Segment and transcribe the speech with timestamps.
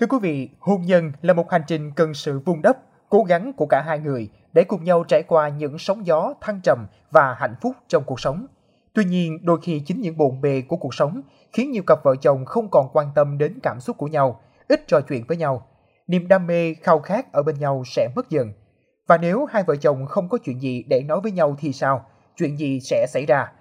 [0.00, 2.76] Thưa quý vị, hôn nhân là một hành trình cần sự vun đắp,
[3.08, 6.60] cố gắng của cả hai người để cùng nhau trải qua những sóng gió thăng
[6.64, 8.46] trầm và hạnh phúc trong cuộc sống.
[8.92, 12.16] Tuy nhiên, đôi khi chính những bộn bề của cuộc sống khiến nhiều cặp vợ
[12.16, 15.66] chồng không còn quan tâm đến cảm xúc của nhau, ít trò chuyện với nhau.
[16.06, 18.52] Niềm đam mê, khao khát ở bên nhau sẽ mất dần.
[19.06, 22.04] Và nếu hai vợ chồng không có chuyện gì để nói với nhau thì sao?
[22.36, 23.52] Chuyện gì sẽ xảy ra?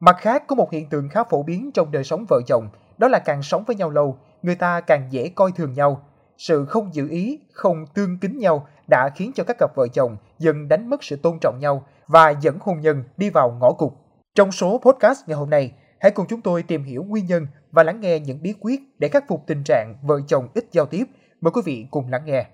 [0.00, 2.68] Mặt khác, có một hiện tượng khá phổ biến trong đời sống vợ chồng,
[2.98, 6.04] đó là càng sống với nhau lâu, người ta càng dễ coi thường nhau.
[6.38, 10.16] Sự không giữ ý, không tương kính nhau đã khiến cho các cặp vợ chồng
[10.38, 13.92] dần đánh mất sự tôn trọng nhau và dẫn hôn nhân đi vào ngõ cụt.
[14.34, 17.82] Trong số podcast ngày hôm nay, hãy cùng chúng tôi tìm hiểu nguyên nhân và
[17.82, 21.04] lắng nghe những bí quyết để khắc phục tình trạng vợ chồng ít giao tiếp.
[21.40, 22.46] Mời quý vị cùng lắng nghe.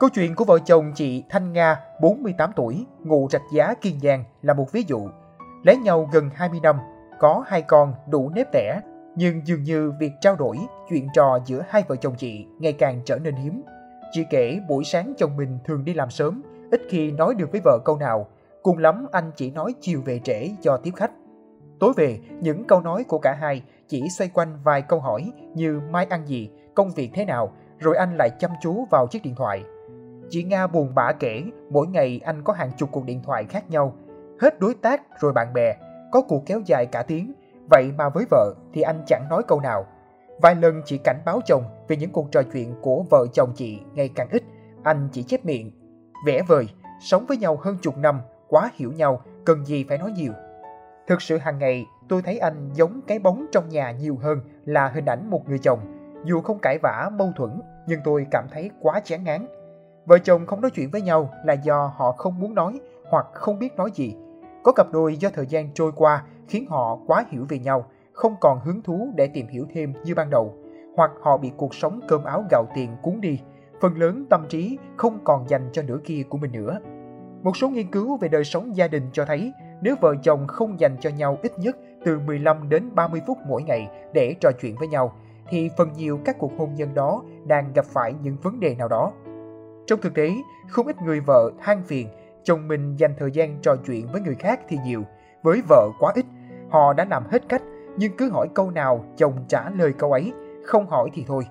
[0.00, 4.24] Câu chuyện của vợ chồng chị Thanh Nga, 48 tuổi, ngụ Rạch Giá, Kiên Giang
[4.42, 5.08] là một ví dụ.
[5.62, 6.76] Lấy nhau gần 20 năm,
[7.18, 8.80] có hai con đủ nếp tẻ,
[9.16, 10.56] nhưng dường như việc trao đổi,
[10.88, 13.62] chuyện trò giữa hai vợ chồng chị ngày càng trở nên hiếm.
[14.12, 17.60] Chị kể buổi sáng chồng mình thường đi làm sớm, ít khi nói được với
[17.64, 18.26] vợ câu nào,
[18.62, 21.10] cùng lắm anh chỉ nói chiều về trễ do tiếp khách.
[21.80, 25.80] Tối về, những câu nói của cả hai chỉ xoay quanh vài câu hỏi như
[25.90, 29.34] mai ăn gì, công việc thế nào, rồi anh lại chăm chú vào chiếc điện
[29.34, 29.62] thoại.
[30.28, 33.70] Chị Nga buồn bã kể, mỗi ngày anh có hàng chục cuộc điện thoại khác
[33.70, 33.94] nhau,
[34.40, 35.76] hết đối tác rồi bạn bè,
[36.12, 37.32] có cuộc kéo dài cả tiếng,
[37.70, 39.86] vậy mà với vợ thì anh chẳng nói câu nào.
[40.42, 43.80] Vài lần chị cảnh báo chồng về những cuộc trò chuyện của vợ chồng chị
[43.94, 44.42] ngày càng ít,
[44.82, 45.70] anh chỉ chép miệng.
[46.26, 46.68] Vẽ vời,
[47.00, 50.32] sống với nhau hơn chục năm, quá hiểu nhau, cần gì phải nói nhiều.
[51.06, 54.88] Thực sự hàng ngày tôi thấy anh giống cái bóng trong nhà nhiều hơn là
[54.88, 55.80] hình ảnh một người chồng.
[56.24, 59.46] Dù không cãi vã, mâu thuẫn, nhưng tôi cảm thấy quá chán ngán.
[60.06, 62.80] Vợ chồng không nói chuyện với nhau là do họ không muốn nói
[63.10, 64.16] hoặc không biết nói gì.
[64.62, 68.34] Có cặp đôi do thời gian trôi qua khiến họ quá hiểu về nhau, không
[68.40, 70.54] còn hứng thú để tìm hiểu thêm như ban đầu,
[70.96, 73.40] hoặc họ bị cuộc sống cơm áo gạo tiền cuốn đi,
[73.80, 76.78] phần lớn tâm trí không còn dành cho nửa kia của mình nữa.
[77.42, 79.52] Một số nghiên cứu về đời sống gia đình cho thấy,
[79.82, 83.62] nếu vợ chồng không dành cho nhau ít nhất từ 15 đến 30 phút mỗi
[83.62, 85.12] ngày để trò chuyện với nhau,
[85.48, 88.88] thì phần nhiều các cuộc hôn nhân đó đang gặp phải những vấn đề nào
[88.88, 89.12] đó.
[89.86, 90.30] Trong thực tế,
[90.68, 92.08] không ít người vợ than phiền
[92.50, 95.02] chồng mình dành thời gian trò chuyện với người khác thì nhiều,
[95.42, 96.24] với vợ quá ít.
[96.70, 97.62] Họ đã làm hết cách,
[97.96, 100.32] nhưng cứ hỏi câu nào chồng trả lời câu ấy,
[100.64, 101.46] không hỏi thì thôi.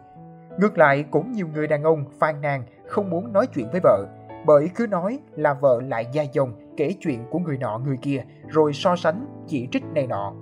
[0.57, 4.05] Ngược lại, cũng nhiều người đàn ông phàn nàn không muốn nói chuyện với vợ,
[4.45, 8.23] bởi cứ nói là vợ lại da dòng kể chuyện của người nọ người kia,
[8.47, 10.33] rồi so sánh, chỉ trích này nọ.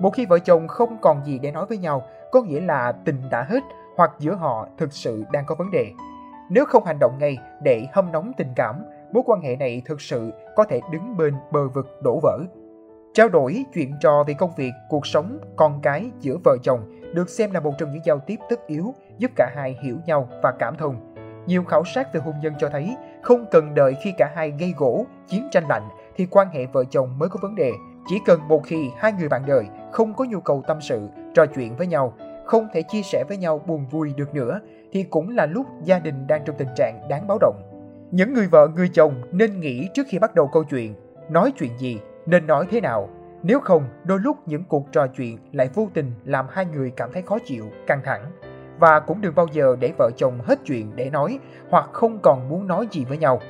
[0.00, 2.02] Một khi vợ chồng không còn gì để nói với nhau,
[2.32, 3.62] có nghĩa là tình đã hết
[3.96, 5.92] hoặc giữa họ thực sự đang có vấn đề.
[6.50, 10.00] Nếu không hành động ngay để hâm nóng tình cảm, mối quan hệ này thực
[10.00, 12.38] sự có thể đứng bên bờ vực đổ vỡ.
[13.14, 16.80] Trao đổi chuyện trò về công việc, cuộc sống, con cái giữa vợ chồng
[17.14, 20.28] được xem là một trong những giao tiếp tất yếu giúp cả hai hiểu nhau
[20.42, 21.14] và cảm thông.
[21.46, 24.74] Nhiều khảo sát về hôn nhân cho thấy không cần đợi khi cả hai gây
[24.76, 27.72] gỗ, chiến tranh lạnh thì quan hệ vợ chồng mới có vấn đề.
[28.08, 31.46] Chỉ cần một khi hai người bạn đời không có nhu cầu tâm sự, trò
[31.46, 32.14] chuyện với nhau,
[32.46, 34.60] không thể chia sẻ với nhau buồn vui được nữa
[34.92, 37.77] thì cũng là lúc gia đình đang trong tình trạng đáng báo động.
[38.10, 40.94] Những người vợ, người chồng nên nghĩ trước khi bắt đầu câu chuyện,
[41.30, 43.08] nói chuyện gì, nên nói thế nào.
[43.42, 47.12] Nếu không, đôi lúc những cuộc trò chuyện lại vô tình làm hai người cảm
[47.12, 48.24] thấy khó chịu, căng thẳng.
[48.78, 51.38] Và cũng đừng bao giờ để vợ chồng hết chuyện để nói
[51.70, 53.40] hoặc không còn muốn nói gì với nhau.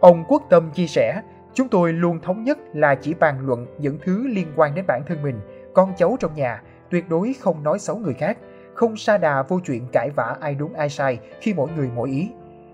[0.00, 1.22] Ông Quốc Tâm chia sẻ,
[1.54, 5.02] chúng tôi luôn thống nhất là chỉ bàn luận những thứ liên quan đến bản
[5.06, 5.40] thân mình,
[5.74, 8.38] con cháu trong nhà, tuyệt đối không nói xấu người khác,
[8.74, 12.10] không sa đà vô chuyện cãi vã ai đúng ai sai khi mỗi người mỗi
[12.10, 12.30] ý.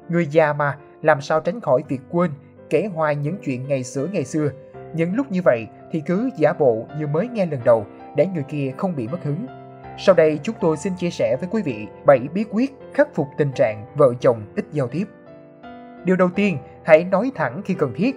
[0.09, 2.31] Người già mà, làm sao tránh khỏi việc quên,
[2.71, 4.51] kể hoài những chuyện ngày xưa ngày xưa.
[4.95, 7.87] Những lúc như vậy thì cứ giả bộ như mới nghe lần đầu
[8.17, 9.47] để người kia không bị mất hứng.
[9.99, 13.27] Sau đây chúng tôi xin chia sẻ với quý vị 7 bí quyết khắc phục
[13.39, 15.05] tình trạng vợ chồng ít giao tiếp.
[16.05, 18.17] Điều đầu tiên, hãy nói thẳng khi cần thiết.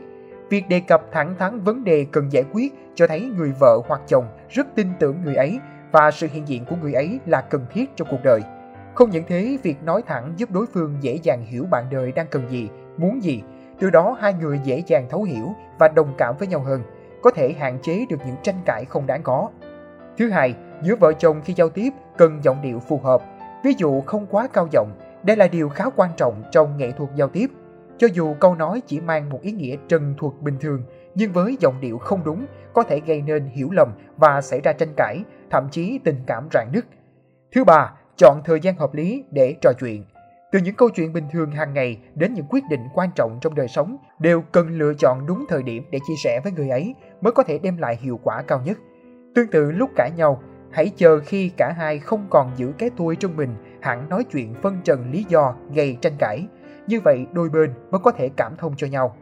[0.49, 4.01] Việc đề cập thẳng thắn vấn đề cần giải quyết cho thấy người vợ hoặc
[4.07, 5.59] chồng rất tin tưởng người ấy
[5.91, 8.41] và sự hiện diện của người ấy là cần thiết trong cuộc đời.
[8.93, 12.27] Không những thế, việc nói thẳng giúp đối phương dễ dàng hiểu bạn đời đang
[12.31, 13.43] cần gì, muốn gì.
[13.79, 16.83] Từ đó hai người dễ dàng thấu hiểu và đồng cảm với nhau hơn,
[17.23, 19.49] có thể hạn chế được những tranh cãi không đáng có.
[20.17, 23.21] Thứ hai, giữa vợ chồng khi giao tiếp cần giọng điệu phù hợp.
[23.63, 24.91] Ví dụ không quá cao giọng,
[25.23, 27.47] đây là điều khá quan trọng trong nghệ thuật giao tiếp.
[27.97, 30.83] Cho dù câu nói chỉ mang một ý nghĩa trần thuật bình thường,
[31.15, 34.73] nhưng với giọng điệu không đúng có thể gây nên hiểu lầm và xảy ra
[34.73, 36.85] tranh cãi, thậm chí tình cảm rạn nứt.
[37.51, 40.03] Thứ ba, chọn thời gian hợp lý để trò chuyện.
[40.51, 43.55] Từ những câu chuyện bình thường hàng ngày đến những quyết định quan trọng trong
[43.55, 46.95] đời sống đều cần lựa chọn đúng thời điểm để chia sẻ với người ấy
[47.21, 48.77] mới có thể đem lại hiệu quả cao nhất.
[49.35, 53.15] Tương tự lúc cãi nhau, hãy chờ khi cả hai không còn giữ cái tôi
[53.15, 56.47] trong mình, hẳn nói chuyện phân trần lý do gây tranh cãi.
[56.87, 59.15] Như vậy đôi bên mới có thể cảm thông cho nhau.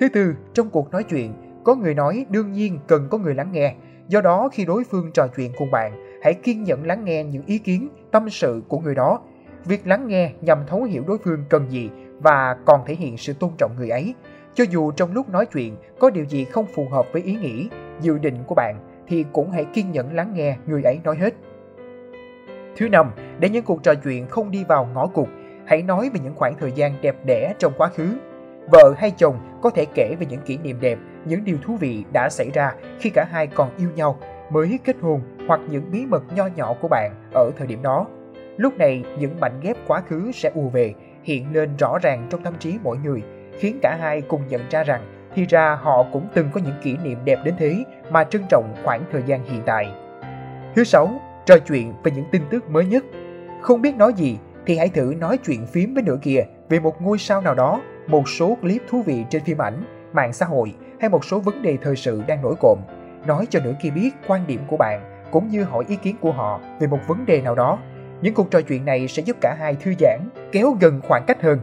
[0.00, 1.32] Thứ tư, trong cuộc nói chuyện,
[1.64, 3.74] có người nói đương nhiên cần có người lắng nghe.
[4.08, 7.42] Do đó khi đối phương trò chuyện cùng bạn, hãy kiên nhẫn lắng nghe những
[7.46, 9.20] ý kiến, tâm sự của người đó.
[9.64, 13.32] Việc lắng nghe nhằm thấu hiểu đối phương cần gì và còn thể hiện sự
[13.32, 14.14] tôn trọng người ấy.
[14.54, 17.68] Cho dù trong lúc nói chuyện có điều gì không phù hợp với ý nghĩ,
[18.00, 21.34] dự định của bạn thì cũng hãy kiên nhẫn lắng nghe người ấy nói hết.
[22.76, 23.10] Thứ năm,
[23.40, 25.28] để những cuộc trò chuyện không đi vào ngõ cụt,
[25.66, 28.08] hãy nói về những khoảng thời gian đẹp đẽ trong quá khứ.
[28.72, 32.04] Vợ hay chồng có thể kể về những kỷ niệm đẹp, những điều thú vị
[32.12, 34.18] đã xảy ra khi cả hai còn yêu nhau,
[34.50, 38.06] mới kết hôn hoặc những bí mật nho nhỏ của bạn ở thời điểm đó.
[38.56, 42.42] Lúc này, những mảnh ghép quá khứ sẽ ùa về, hiện lên rõ ràng trong
[42.42, 43.22] tâm trí mỗi người,
[43.58, 45.02] khiến cả hai cùng nhận ra rằng
[45.34, 48.74] thì ra họ cũng từng có những kỷ niệm đẹp đến thế mà trân trọng
[48.84, 49.86] khoảng thời gian hiện tại.
[50.74, 53.04] Thứ sáu, trò chuyện về những tin tức mới nhất.
[53.62, 57.02] Không biết nói gì thì hãy thử nói chuyện phím với nửa kia về một
[57.02, 60.74] ngôi sao nào đó, một số clip thú vị trên phim ảnh, mạng xã hội
[61.00, 62.78] hay một số vấn đề thời sự đang nổi cộm.
[63.26, 66.32] Nói cho nửa kia biết quan điểm của bạn cũng như hỏi ý kiến của
[66.32, 67.78] họ về một vấn đề nào đó.
[68.22, 70.20] Những cuộc trò chuyện này sẽ giúp cả hai thư giãn,
[70.52, 71.58] kéo gần khoảng cách hơn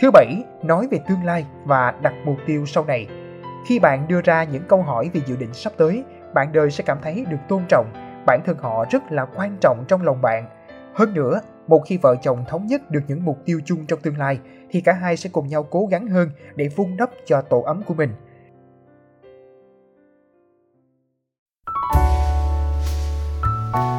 [0.00, 3.06] Thứ bảy, nói về tương lai và đặt mục tiêu sau này.
[3.66, 6.04] Khi bạn đưa ra những câu hỏi về dự định sắp tới,
[6.34, 7.86] bạn đời sẽ cảm thấy được tôn trọng,
[8.26, 10.46] bản thân họ rất là quan trọng trong lòng bạn.
[10.94, 14.18] Hơn nữa, một khi vợ chồng thống nhất được những mục tiêu chung trong tương
[14.18, 14.38] lai
[14.70, 17.82] thì cả hai sẽ cùng nhau cố gắng hơn để vun đắp cho tổ ấm
[17.82, 18.10] của mình.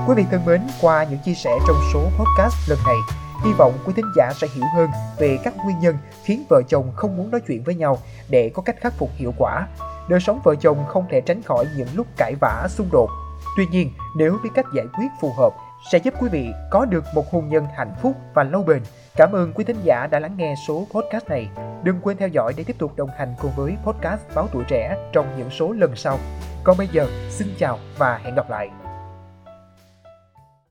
[0.08, 2.96] Quý vị thân mến, qua những chia sẻ trong số podcast lần này,
[3.44, 6.92] Hy vọng quý thính giả sẽ hiểu hơn về các nguyên nhân khiến vợ chồng
[6.96, 7.98] không muốn nói chuyện với nhau
[8.30, 9.68] để có cách khắc phục hiệu quả.
[10.10, 13.10] Đời sống vợ chồng không thể tránh khỏi những lúc cãi vã, xung đột.
[13.58, 15.54] Tuy nhiên, nếu biết cách giải quyết phù hợp
[15.92, 18.82] sẽ giúp quý vị có được một hôn nhân hạnh phúc và lâu bền.
[19.16, 21.50] Cảm ơn quý thính giả đã lắng nghe số podcast này.
[21.84, 25.10] Đừng quên theo dõi để tiếp tục đồng hành cùng với podcast Báo Tuổi Trẻ
[25.14, 26.20] trong những số lần sau.
[26.64, 28.87] Còn bây giờ, xin chào và hẹn gặp lại.